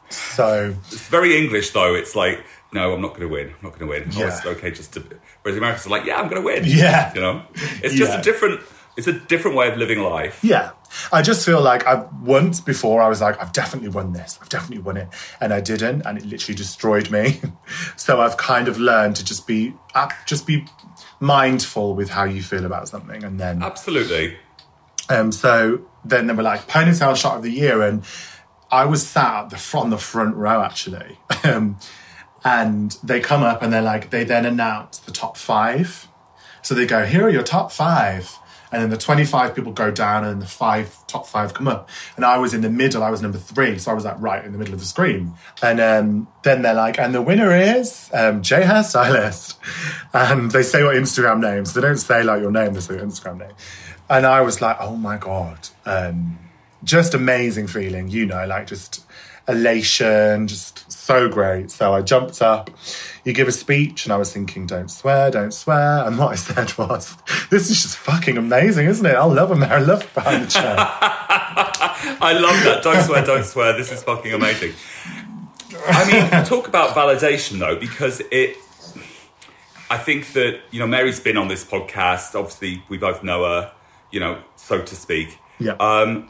[0.10, 1.95] So It's very English though.
[1.95, 3.48] It's like, no, I'm not going to win.
[3.48, 4.04] I'm not going to win.
[4.15, 4.28] Oh, Yeah.
[4.38, 5.00] it's okay just to.
[5.41, 6.62] Whereas the Americans are like, yeah, I'm going to win.
[6.65, 7.12] Yeah.
[7.15, 7.41] You know,
[7.82, 8.19] it's just Yeah.
[8.19, 8.62] a different.
[8.97, 10.43] It's a different way of living life.
[10.43, 10.71] Yeah.
[11.12, 14.39] I just feel like I've once before I was like, I've definitely won this.
[14.41, 15.10] I've definitely won it.
[15.41, 17.41] And I didn't, and it literally destroyed me.
[17.97, 20.65] so I've kind of learned to just be uh, just be
[21.19, 23.23] mindful with how you feel about something.
[23.23, 24.38] And then Absolutely.
[25.10, 28.03] um so then they were like ponytail shot of the year and
[28.71, 31.17] I was sat at the front the front row actually.
[31.43, 31.77] Um
[32.43, 36.08] and they come up and they're like they then announce the top five.
[36.62, 38.39] So they go, here are your top five.
[38.76, 41.90] And then the 25 people go down and the five top five come up.
[42.18, 43.78] And I was in the middle, I was number three.
[43.80, 45.34] So I was like right in the middle of the screen.
[45.62, 49.56] And um, then they're like, and the winner is um, J Hairstylist.
[50.12, 51.74] And they say your Instagram names.
[51.74, 53.54] They don't say like your name, they say your Instagram name.
[54.10, 55.70] And I was like, oh my God.
[55.86, 56.38] Um,
[56.84, 59.06] just amazing feeling, you know, like just
[59.47, 61.71] elation, just so great.
[61.71, 62.69] So I jumped up,
[63.23, 66.05] you give a speech, and I was thinking, don't swear, don't swear.
[66.05, 67.15] And what I said was,
[67.49, 69.15] this is just fucking amazing, isn't it?
[69.15, 69.75] I love America.
[69.75, 70.75] I love behind the chair.
[70.77, 72.84] I love that.
[72.84, 73.77] Don't swear, don't swear.
[73.77, 74.73] This is fucking amazing.
[75.88, 78.58] I mean, talk about validation though, because it.
[79.89, 82.34] I think that you know Mary's been on this podcast.
[82.34, 83.71] Obviously, we both know her,
[84.12, 85.38] you know, so to speak.
[85.60, 85.73] Yeah.
[85.73, 86.27] Um,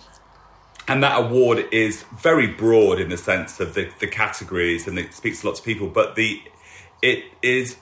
[0.88, 5.14] and that award is very broad in the sense of the, the categories, and it
[5.14, 5.88] speaks to lots of people.
[5.88, 6.42] But the
[7.02, 7.78] it is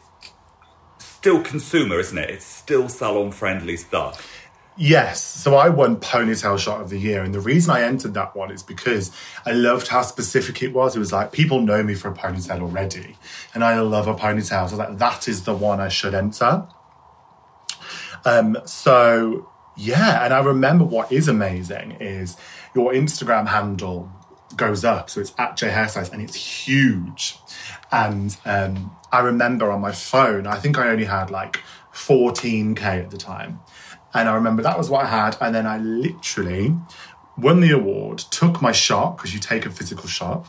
[0.98, 2.30] still consumer, isn't it?
[2.30, 4.30] It's still salon friendly stuff.
[4.76, 5.22] Yes.
[5.22, 7.24] So I won Ponytail Shot of the Year.
[7.24, 9.12] And the reason I entered that one is because
[9.46, 10.96] I loved how specific it was.
[10.96, 13.16] It was like, people know me for a ponytail already.
[13.54, 14.70] And I love a ponytail.
[14.70, 16.68] So like, that is the one I should enter.
[18.26, 22.38] Um, so yeah, and I remember what is amazing is
[22.76, 24.12] your Instagram handle
[24.56, 27.38] goes up, so it's at J Hairstyles, and it's huge.
[27.92, 31.62] And um, I remember on my phone, I think I only had like
[31.94, 33.60] 14k at the time,
[34.14, 36.76] and I remember that was what I had, and then I literally
[37.38, 40.48] won the award, took my shot because you take a physical shot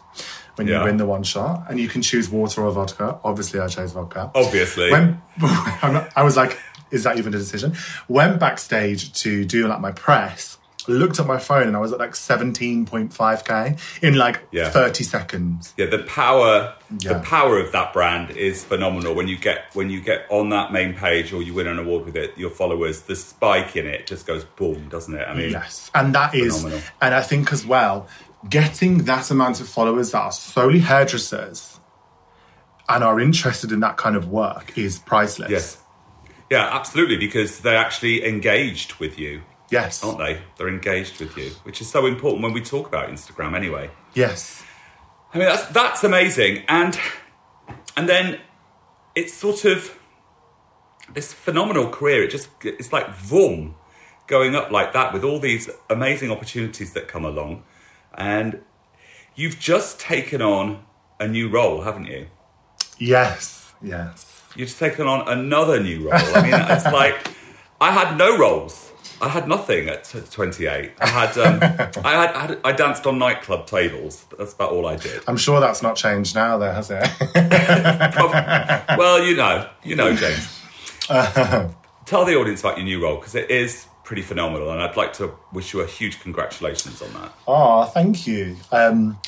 [0.57, 3.19] when you win the one shot, and you can choose water or vodka.
[3.25, 4.31] Obviously, I chose vodka.
[4.35, 4.91] Obviously.
[4.91, 6.59] When I was like,
[6.91, 7.75] is that even a decision?
[8.09, 11.99] Went backstage to do like my press, looked at my phone, and I was at
[11.99, 14.71] like 17.5k in like Yeah.
[14.71, 15.73] 30 seconds.
[15.77, 17.15] Yeah, the power Yeah.
[17.15, 19.15] the power of that brand is phenomenal.
[19.15, 22.05] When you get when you get on that main page or you win an award
[22.05, 25.27] with it, your followers, the spike in it just goes boom, doesn't it?
[25.27, 26.83] I mean, Yes, and that is, Phenomenal.
[27.01, 28.07] and I think as well,
[28.49, 31.81] getting that amount of followers that are solely hairdressers
[32.89, 35.51] and are interested in that kind of work is priceless.
[35.51, 35.79] yes,
[36.51, 39.41] yeah, absolutely, because they're actually engaged with you,
[39.71, 40.05] Yes.
[40.05, 40.41] aren't they?
[40.57, 43.91] They're engaged with you, which is so important when we talk about Instagram, anyway.
[44.15, 44.63] Yes.
[45.33, 46.99] I mean, that's that's amazing, and
[47.97, 48.41] and then
[49.15, 49.99] it's sort of
[51.13, 52.23] this phenomenal career.
[52.23, 53.75] It just it's like boom,
[54.27, 57.65] going up like that with all these amazing opportunities that come along,
[58.15, 58.61] and
[59.35, 60.85] you've just taken on
[61.19, 62.29] a new role, haven't you?
[62.99, 63.73] Yes.
[63.83, 64.43] Yes.
[64.55, 66.37] You've just taken on another new role.
[66.37, 67.29] I mean, it's like
[67.81, 68.93] I had no roles.
[69.25, 70.93] I had nothing at t- 28.
[71.01, 71.59] I had, um,
[72.05, 75.23] I had, I had, I danced on nightclub tables, but that's about all I did.
[75.27, 77.09] I'm sure that's not changed now, though, has it?
[78.99, 80.61] well, you know, you know, James.
[81.09, 85.15] Tell the audience about your new role because it is pretty phenomenal, and I'd like
[85.15, 87.33] to wish you a huge congratulations on that.
[87.49, 88.57] Oh, thank you.
[88.73, 89.19] Um,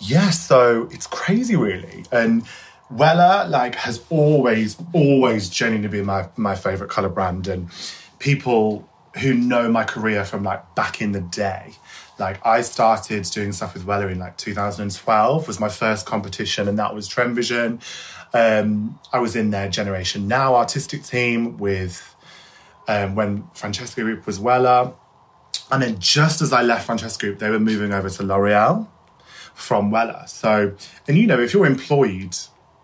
[0.00, 2.04] yeah, so it's crazy, really.
[2.10, 2.44] And
[2.92, 7.70] Wella, like, has always, always genuinely been my my favorite color brand, and
[8.18, 8.88] people
[9.20, 11.74] who know my career from like back in the day.
[12.18, 16.78] Like I started doing stuff with Wella in like 2012 was my first competition, and
[16.78, 17.80] that was Trend Vision.
[18.32, 22.14] Um, I was in their Generation Now artistic team with
[22.88, 24.94] um, when Francesco Group was Wella.
[25.70, 28.88] And then just as I left Francesco Group, they were moving over to L'Oreal
[29.54, 30.28] from Wella.
[30.28, 30.74] So,
[31.08, 32.36] and you know, if you're employed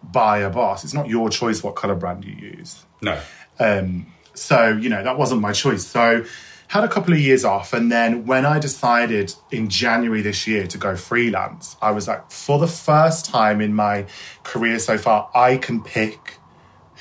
[0.03, 2.85] by a boss, it's not your choice what color brand you use.
[3.03, 3.21] No,
[3.59, 5.87] Um, so, you know, that wasn't my choice.
[5.87, 6.25] So,
[6.69, 7.73] had a couple of years off.
[7.73, 12.31] And then when I decided in January this year to go freelance, I was like,
[12.31, 14.07] for the first time in my
[14.45, 16.37] career so far, I can pick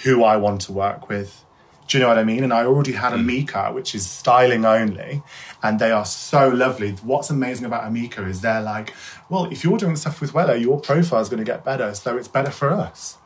[0.03, 1.45] who I want to work with.
[1.87, 2.43] Do you know what I mean?
[2.43, 3.29] And I already had hmm.
[3.29, 5.21] Amika, which is styling only,
[5.61, 6.91] and they are so lovely.
[7.03, 8.93] What's amazing about Amika is they're like,
[9.29, 12.17] well, if you're doing stuff with Wella, your profile is going to get better, so
[12.17, 13.17] it's better for us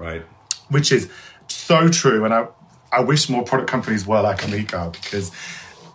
[0.00, 0.22] right?
[0.70, 1.08] which is
[1.46, 2.24] so true.
[2.24, 2.48] And I,
[2.92, 5.32] I wish more product companies were like Amico because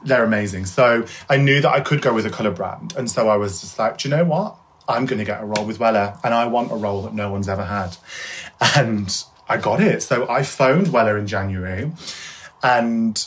[0.03, 0.65] they're amazing.
[0.65, 2.95] So I knew that I could go with a color brand.
[2.95, 4.55] And so I was just like, do you know what?
[4.87, 7.31] I'm going to get a role with Wella and I want a role that no
[7.31, 7.97] one's ever had.
[8.77, 10.01] And I got it.
[10.01, 11.91] So I phoned Wella in January
[12.63, 13.25] and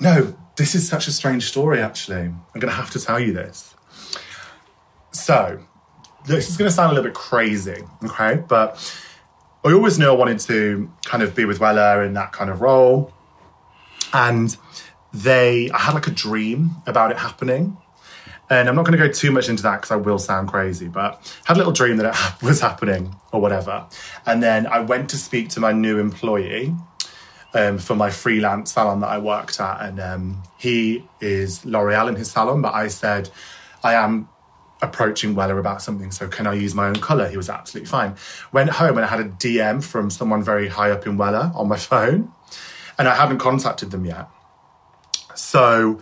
[0.00, 2.22] no, This is such a strange story, actually.
[2.22, 3.74] I'm going to have to tell you this.
[5.12, 5.60] So,
[6.26, 8.42] this is going to sound a little bit crazy, okay?
[8.46, 8.76] But
[9.64, 12.60] I always knew I wanted to kind of be with Wella in that kind of
[12.60, 13.12] role.
[14.12, 14.56] And
[15.12, 17.76] they, I had like a dream about it happening.
[18.50, 20.88] And I'm not going to go too much into that because I will sound crazy,
[20.88, 23.86] but I had a little dream that it was happening or whatever.
[24.26, 26.74] And then I went to speak to my new employee
[27.52, 29.82] um, for my freelance salon that I worked at.
[29.82, 33.28] And um, he is L'Oreal in his salon, but I said,
[33.82, 34.28] I am
[34.80, 37.28] approaching Wella about something, so can I use my own colour?
[37.28, 38.14] He was absolutely fine.
[38.52, 41.68] Went home and I had a DM from someone very high up in Wella on
[41.68, 42.32] my phone,
[42.98, 44.28] and I hadn't contacted them yet.
[45.34, 46.00] So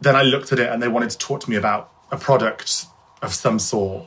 [0.00, 2.86] then I looked at it and they wanted to talk to me about a product
[3.22, 4.06] of some sort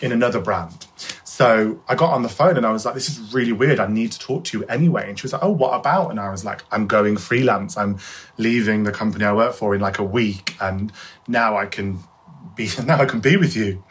[0.00, 0.86] in another brand.
[1.24, 3.78] So I got on the phone and I was like, this is really weird.
[3.78, 5.08] I need to talk to you anyway.
[5.08, 6.10] And she was like, oh, what about?
[6.10, 7.76] And I was like, I'm going freelance.
[7.76, 7.98] I'm
[8.38, 10.56] leaving the company I work for in like a week.
[10.60, 10.92] And
[11.26, 12.00] now I can
[12.58, 13.82] be, now I can be with you.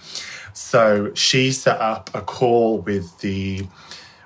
[0.54, 3.68] So she set up a call with the,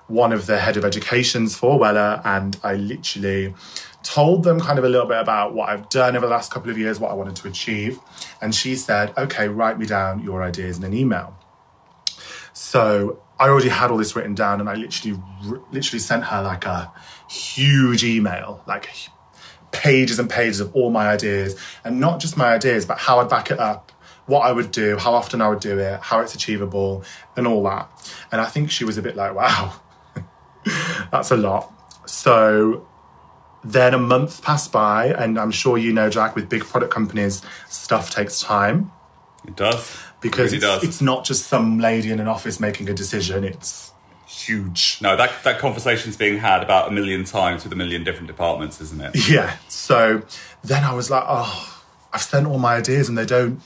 [0.08, 3.54] one of the head of educations for Wella, And I literally
[4.04, 6.71] told them kind of a little bit about what I've done over the last couple
[6.71, 7.99] of years, what I wanted to achieve.
[8.41, 11.38] And she said, okay, write me down your ideas in an email.
[12.54, 15.19] So I already had all this written down and I literally,
[15.71, 16.91] literally sent her like a
[17.30, 18.89] huge email, like
[19.71, 23.30] pages and pages of all my ideas and not just my ideas, but how I'd
[23.30, 23.91] back it up,
[24.25, 27.03] what I would do, how often I would do it, how it's achievable
[27.36, 27.89] and all that.
[28.31, 29.73] And I think she was a bit like, wow,
[31.12, 31.71] that's a lot.
[32.05, 32.88] So
[33.63, 37.41] then a month passed by, and I'm sure you know, Jack, with big product companies,
[37.69, 38.91] stuff takes time.
[39.47, 39.97] It does.
[40.19, 40.84] Because it it's, really does.
[40.84, 43.91] it's not just some lady in an office making a decision, it's
[44.27, 44.99] huge.
[45.01, 48.79] No, that that conversation's being had about a million times with a million different departments,
[48.81, 49.29] isn't it?
[49.29, 49.57] Yeah.
[49.67, 50.21] So
[50.63, 53.60] then I was like, oh, I've sent all my ideas and they don't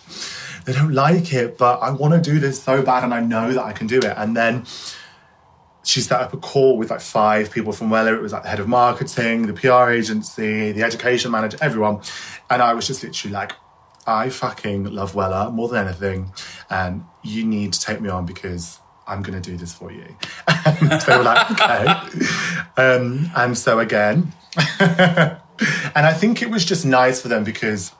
[0.65, 3.53] they don't like it, but I want to do this so bad and I know
[3.53, 4.13] that I can do it.
[4.17, 4.65] And then
[5.83, 8.13] she set up a call with like five people from Wella.
[8.13, 12.01] It was like the head of marketing, the PR agency, the education manager, everyone.
[12.49, 13.51] And I was just literally like,
[14.07, 16.31] I fucking love Wella more than anything.
[16.69, 20.15] And you need to take me on because I'm going to do this for you.
[20.67, 21.93] And they were like, okay.
[22.77, 24.33] Um, and so again,
[24.79, 25.39] and
[25.95, 27.93] I think it was just nice for them because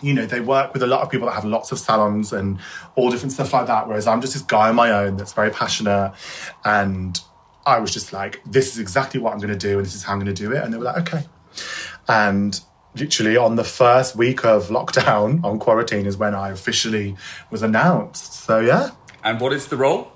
[0.00, 2.58] you know, they work with a lot of people that have lots of salons and
[2.96, 3.88] all different stuff like that.
[3.88, 6.12] Whereas I'm just this guy on my own that's very passionate.
[6.64, 7.18] And
[7.64, 10.02] I was just like, this is exactly what I'm going to do and this is
[10.02, 10.62] how I'm going to do it.
[10.62, 11.26] And they were like, okay.
[12.08, 12.60] And
[12.94, 17.16] literally on the first week of lockdown on quarantine is when I officially
[17.50, 18.34] was announced.
[18.34, 18.90] So yeah.
[19.24, 20.12] And what is the role?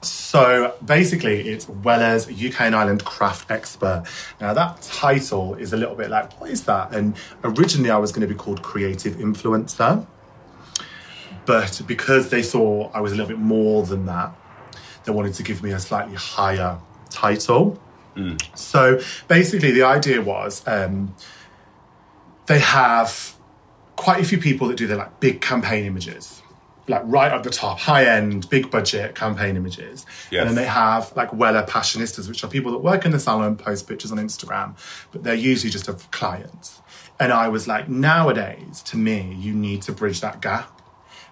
[0.00, 4.04] So basically, it's Wella's UK and Ireland craft expert.
[4.40, 6.94] Now, that title is a little bit like, what is that?
[6.94, 10.06] And originally, I was going to be called creative influencer.
[11.46, 14.32] But because they saw I was a little bit more than that,
[15.04, 16.78] they wanted to give me a slightly higher
[17.10, 17.80] title.
[18.54, 21.14] So basically, the idea was um,
[22.46, 23.34] they have
[23.96, 26.37] quite a few people that do their like big campaign images
[26.88, 30.06] like right up the top, high end, big budget campaign images.
[30.30, 30.40] Yes.
[30.40, 33.56] And then they have like Wella Passionistas, which are people that work in the salon,
[33.56, 34.76] post pictures on Instagram,
[35.12, 36.80] but they're usually just of clients.
[37.20, 40.80] And I was like, nowadays, to me, you need to bridge that gap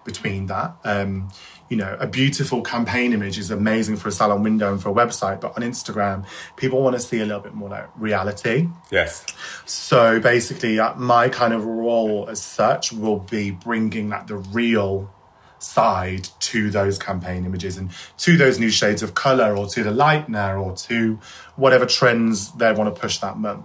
[0.04, 0.76] between that.
[0.84, 1.30] Um,
[1.68, 4.92] you know, a beautiful campaign image is amazing for a salon window and for a
[4.92, 6.24] website, but on Instagram,
[6.56, 8.68] people want to see a little bit more like reality.
[8.90, 9.26] Yes.
[9.64, 15.12] So basically, uh, my kind of role as such will be bringing like the real
[15.58, 19.90] side to those campaign images and to those new shades of color or to the
[19.90, 21.18] lightener or to
[21.56, 23.64] whatever trends they want to push that month.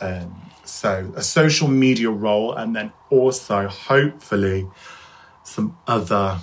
[0.00, 4.66] Um, so a social media role and then also hopefully
[5.42, 6.38] some other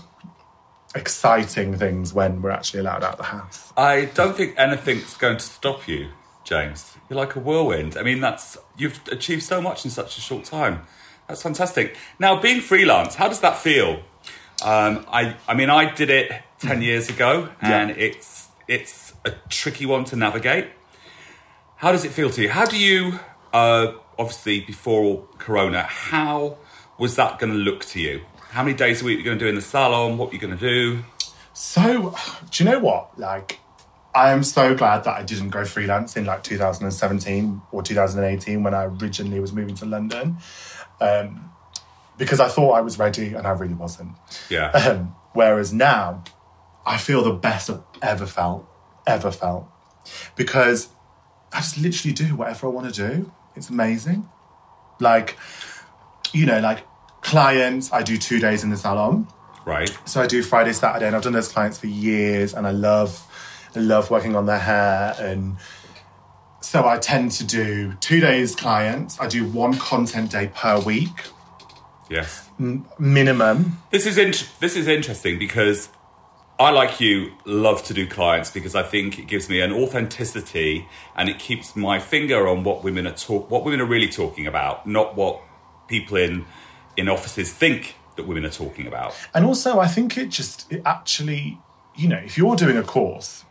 [0.94, 3.74] exciting things when we're actually allowed out of the house.
[3.76, 6.10] I don't think anything's going to stop you,
[6.44, 6.96] James.
[7.10, 7.98] You're like a whirlwind.
[7.98, 10.84] I mean, that's you've achieved so much in such a short time.
[11.28, 11.98] That's fantastic.
[12.20, 14.02] Now, being freelance, how does that feel?
[14.64, 17.96] Um, I, I mean, I did it ten years ago, and Yeah.
[17.98, 20.68] it's it's a tricky one to navigate.
[21.78, 22.50] How does it feel to you?
[22.50, 23.20] How do you,
[23.54, 26.58] uh, obviously before Corona, how
[26.98, 28.22] was that going to look to you?
[28.52, 30.18] How many days a week are you going to do in the salon?
[30.18, 31.04] What are you going to do?
[31.54, 32.16] So,
[32.52, 33.18] do you know what?
[33.18, 33.60] Like,
[34.14, 38.74] I am so glad that I didn't go freelance in like 2017 or 2018 when
[38.74, 40.38] I originally was moving to London,
[41.00, 41.51] um,
[42.22, 44.12] because I thought I was ready and I really wasn't.
[44.48, 44.70] Yeah.
[44.70, 46.24] Um, whereas now,
[46.86, 48.70] I feel the best I've ever felt,
[49.08, 49.68] ever felt,
[50.36, 50.90] because
[51.52, 53.32] I just literally do whatever I want to do.
[53.56, 54.30] It's amazing.
[55.00, 55.36] Like,
[56.32, 56.86] you know, like
[57.22, 59.28] clients, I do two days in the salon.
[59.66, 59.92] Right.
[60.06, 63.20] So I do Friday, Saturday, and I've done those clients for years, and I love,
[63.76, 65.58] I love working on their hair, and
[66.60, 69.20] so I tend to do two days clients.
[69.20, 71.10] I do one content day per week,
[72.12, 72.50] Yes.
[72.60, 73.78] minimum.
[73.90, 75.90] This is int- this is interesting because
[76.60, 80.88] I like you love to do clients because I think it gives me an authenticity
[81.16, 84.46] and it keeps my finger on what women are talk what women are really talking
[84.46, 85.42] about, not what
[85.88, 86.46] people in
[86.98, 89.16] in offices think that women are talking about.
[89.34, 91.58] And also, I think it just it actually,
[91.96, 93.46] you know, if you're doing a course,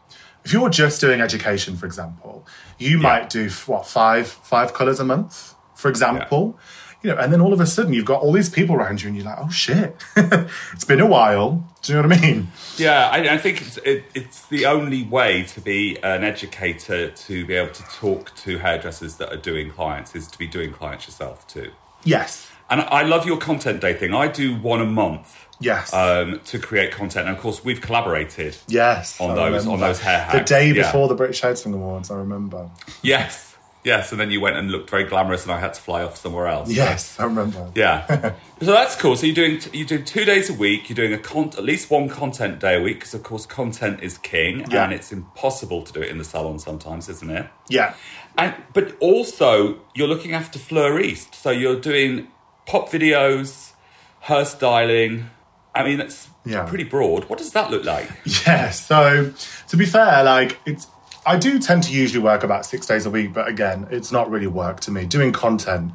[0.45, 2.47] if you're just doing education, for example,
[2.79, 6.59] you might do what five five colors a month, for example.
[7.03, 9.09] You know, and then all of a sudden you've got all these people around you,
[9.09, 12.49] and you're like, "Oh shit, it's been a while." Do you know what I mean?
[12.77, 17.47] Yeah, I, I think it's, it, it's the only way to be an educator to
[17.47, 21.07] be able to talk to hairdressers that are doing clients is to be doing clients
[21.07, 21.71] yourself too.
[22.05, 24.13] Yes, And I love your content day thing.
[24.15, 25.47] I do one a month.
[25.59, 27.29] yes, um, to create content.
[27.29, 28.57] And of course, we've collaborated.
[28.69, 29.19] yes.
[29.21, 30.83] on I those- on those hair The hacks, day yeah.
[30.83, 32.71] before the British Hairdressing Awards, I remember.
[33.03, 33.50] Yes,
[33.85, 34.13] yes.
[34.13, 36.47] And then you went and looked very glamorous, and I had to fly off somewhere
[36.47, 36.71] else.
[36.71, 37.71] Yes, I remember.
[37.75, 38.07] Yeah.
[38.61, 39.17] so that's cool.
[39.17, 40.89] So you're doing you do two days a week.
[40.89, 44.01] You're doing a con- at least one content day a week because of course content
[44.03, 44.85] is king, Yeah.
[44.85, 47.47] and it's impossible to do it in the salon sometimes, isn't it?
[47.69, 47.95] Yeah,
[48.39, 52.29] And but also you're looking after Fleur East, so you're doing
[52.67, 53.73] pop videos,
[54.25, 55.25] hairstyling.
[55.75, 56.65] I mean, it's Yeah.
[56.65, 57.25] pretty broad.
[57.29, 58.09] What does that look like?
[58.47, 59.33] Yeah, so
[59.69, 60.87] to be fair, like it's
[61.27, 64.31] I do tend to usually work about six days a week, but again, it's not
[64.31, 65.05] really work to me.
[65.05, 65.93] Doing content,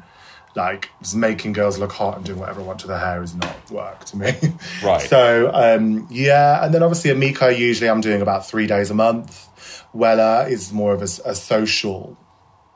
[0.54, 3.34] like just making girls look hot and doing whatever I want to their hair is
[3.34, 4.32] not work to me.
[4.82, 5.02] Right.
[5.02, 9.48] So um yeah, and then obviously Amika usually I'm doing about three days a month.
[9.94, 12.16] Wella is more of a, a social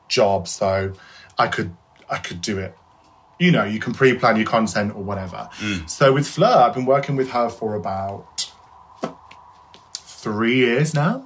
[0.07, 0.93] job, so
[1.37, 1.75] I could
[2.09, 2.75] I could do it.
[3.39, 5.49] You know, you can pre-plan your content or whatever.
[5.87, 8.51] So with Fleur, I've been working with her for about
[9.95, 11.25] three years now,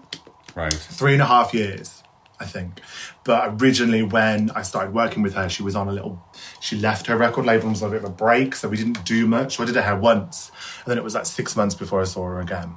[0.56, 0.74] Right.
[0.74, 2.02] three and a half years,
[2.40, 2.82] I think.
[3.26, 6.24] But originally, when I started working with her, she was on a little.
[6.62, 8.78] She left her record label and was on a bit of a break, so we
[8.78, 9.58] didn't do much.
[9.58, 10.52] So I did her hair once,
[10.84, 12.76] and then it was like six months before I saw her again.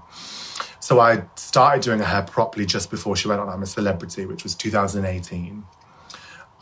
[0.81, 4.27] So I started doing her hair properly just before she went on I'm a Celebrity,
[4.27, 5.63] which was 2018.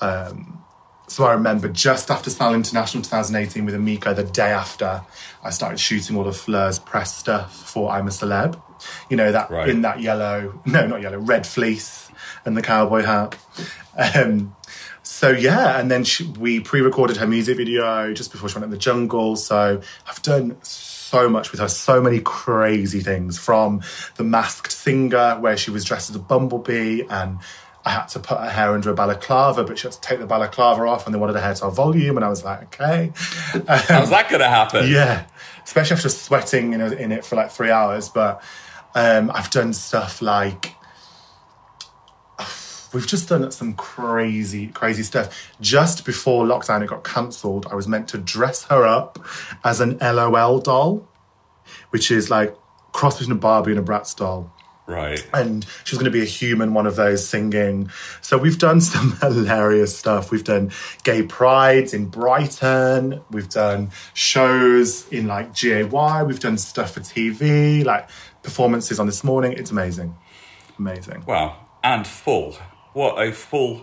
[0.01, 0.65] Um,
[1.09, 5.03] so I remember just after Salon International 2018 with Amika, the day after,
[5.43, 8.61] I started shooting all of Fleur's press stuff for I'm a Celeb.
[9.11, 9.69] You know, that Right.
[9.69, 12.11] in that yellow, no, not yellow, red fleece
[12.45, 13.37] and the cowboy hat.
[14.15, 14.55] Um,
[15.03, 18.71] so yeah, and then she, we pre-recorded her music video just before she went in
[18.71, 19.37] the jungle.
[19.37, 23.83] So I've done so much with her, so many crazy things from
[24.17, 27.39] the Masked Singer, where she was dressed as a bumblebee, and
[27.85, 30.27] I had to put her hair under a balaclava, but she had to take the
[30.27, 33.13] balaclava off, and they wanted her hair to have volume, and I was like, okay,
[33.69, 34.91] How's that going to happen?
[34.91, 35.27] yeah,
[35.65, 38.09] especially after sweating you know, in it for like three hours.
[38.09, 38.43] But
[38.97, 40.73] um, I've done stuff like
[42.93, 45.53] we've just done some crazy, crazy stuff.
[45.61, 47.67] Just before lockdown, it got cancelled.
[47.71, 49.19] I was meant to dress her up
[49.63, 51.07] as an LOL doll,
[51.91, 52.57] which is like
[52.93, 54.51] cross between a Barbie and a Bratz doll
[54.89, 55.29] Right.
[55.35, 57.91] and she was going to be a human one of those singing
[58.21, 60.71] so we've done some hilarious stuff we've done
[61.03, 67.85] gay prides in brighton we've done shows in like gay we've done stuff for tv
[67.85, 68.09] like
[68.51, 70.11] performances on this morning it's amazing
[70.79, 71.49] amazing Wow.
[71.83, 72.49] And full.
[72.93, 73.75] What a full,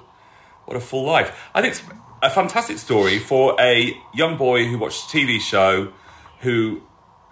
[0.65, 1.29] what a full life.
[1.55, 1.83] I think it's
[2.21, 5.93] a fantastic story for a young boy who watched a TV show,
[6.41, 6.81] who,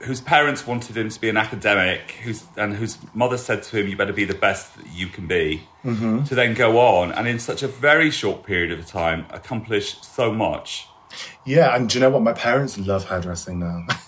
[0.08, 3.88] whose parents wanted him to be an academic, whose and whose mother said to him,
[3.90, 6.24] "You better be the best that you can be." Mm-hmm.
[6.30, 10.32] To then go on and in such a very short period of time accomplish so
[10.32, 10.88] much.
[11.46, 13.78] yeah and do you know what my parents love hairdressing now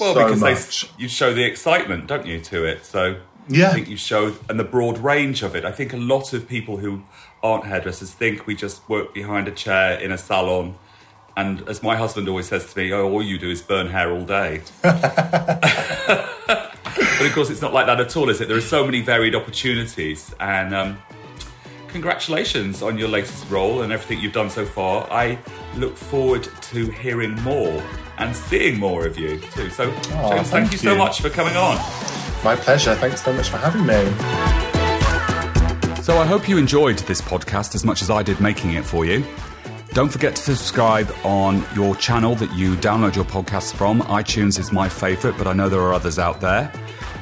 [0.00, 0.82] Well, so because much.
[0.96, 2.84] they you show the excitement, don't you, to it?
[2.84, 3.70] So Yeah.
[3.70, 5.64] I think you show and the broad range of it.
[5.64, 7.02] I think a lot of people who
[7.42, 10.74] aren't hairdressers think we just work behind a chair in a salon.
[11.36, 14.10] And as my husband always says to me, oh, all you do is burn hair
[14.12, 14.60] all day.
[14.82, 14.96] but
[17.20, 18.48] of course, it's not like that at all, is it?
[18.48, 20.34] There are so many varied opportunities.
[20.40, 20.98] And um,
[21.86, 25.06] congratulations on your latest role and everything you've done so far.
[25.12, 25.38] I
[25.76, 27.82] look forward to hearing more
[28.18, 29.70] and seeing more of you too.
[29.70, 31.76] So, James, thank, thank you so much for coming on.
[32.44, 34.04] my pleasure thanks so much for having me
[36.02, 39.04] So I hope you enjoyed this podcast as much as I did making it for
[39.04, 39.24] you.
[39.92, 44.00] Don't forget to subscribe on your channel that you download your podcasts from.
[44.02, 46.72] iTunes is my favourite, but I know there are others out there.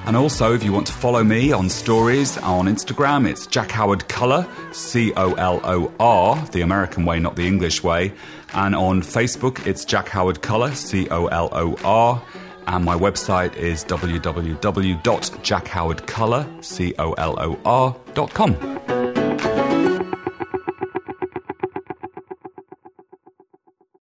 [0.05, 4.07] And also, if you want to follow me on stories on Instagram, it's Jack Howard
[4.09, 8.13] Colour, C O L O R, the American way, not the English way.
[8.55, 12.23] And on Facebook, it's Jack Howard Colour, C O L O R.
[12.67, 19.16] And my website is www.jackhowardcolour, C O L O R.com.